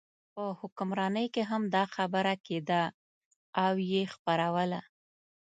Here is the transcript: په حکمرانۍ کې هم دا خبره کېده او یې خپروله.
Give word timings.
په 0.33 0.43
حکمرانۍ 0.59 1.27
کې 1.33 1.43
هم 1.49 1.63
دا 1.75 1.83
خبره 1.95 2.33
کېده 2.45 2.83
او 3.63 3.73
یې 3.91 4.03
خپروله. 4.13 4.81